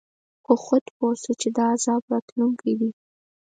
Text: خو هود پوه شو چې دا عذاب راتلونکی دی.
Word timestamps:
خو 0.43 0.53
هود 0.65 0.85
پوه 0.95 1.13
شو 1.21 1.33
چې 1.41 1.47
دا 1.57 1.65
عذاب 1.75 2.01
راتلونکی 2.11 2.73
دی. 2.79 2.91